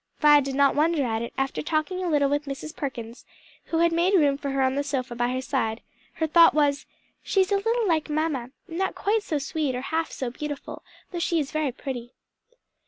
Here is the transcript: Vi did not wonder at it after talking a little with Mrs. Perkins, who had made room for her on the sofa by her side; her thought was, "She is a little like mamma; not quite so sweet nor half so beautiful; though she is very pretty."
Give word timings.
Vi 0.17 0.39
did 0.41 0.55
not 0.55 0.73
wonder 0.73 1.05
at 1.05 1.21
it 1.21 1.31
after 1.37 1.61
talking 1.61 2.03
a 2.03 2.09
little 2.09 2.27
with 2.27 2.45
Mrs. 2.45 2.75
Perkins, 2.75 3.23
who 3.65 3.77
had 3.81 3.91
made 3.91 4.15
room 4.15 4.35
for 4.35 4.49
her 4.49 4.63
on 4.63 4.73
the 4.73 4.81
sofa 4.83 5.13
by 5.13 5.29
her 5.31 5.43
side; 5.43 5.79
her 6.13 6.25
thought 6.25 6.55
was, 6.55 6.87
"She 7.21 7.39
is 7.41 7.51
a 7.51 7.57
little 7.57 7.87
like 7.87 8.09
mamma; 8.09 8.49
not 8.67 8.95
quite 8.95 9.21
so 9.21 9.37
sweet 9.37 9.73
nor 9.73 9.81
half 9.81 10.11
so 10.11 10.31
beautiful; 10.31 10.81
though 11.11 11.19
she 11.19 11.39
is 11.39 11.51
very 11.51 11.71
pretty." 11.71 12.15